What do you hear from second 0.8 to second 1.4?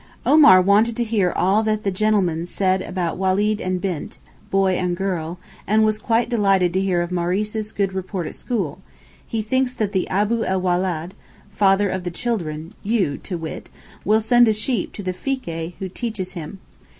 to hear